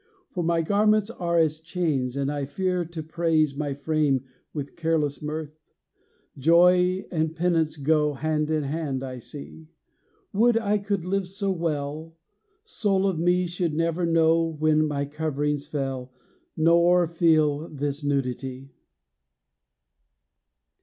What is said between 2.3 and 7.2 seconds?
I fear to praise My frame with careless mirth. Joy